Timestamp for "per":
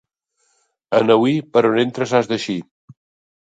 1.57-1.63